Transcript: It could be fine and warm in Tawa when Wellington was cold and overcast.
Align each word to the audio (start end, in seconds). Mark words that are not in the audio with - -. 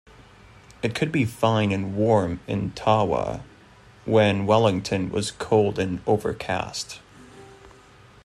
It 0.81 0.95
could 0.95 1.11
be 1.11 1.25
fine 1.25 1.71
and 1.71 1.95
warm 1.95 2.39
in 2.47 2.71
Tawa 2.71 3.43
when 4.05 4.47
Wellington 4.47 5.11
was 5.11 5.29
cold 5.29 5.77
and 5.77 6.01
overcast. 6.07 7.01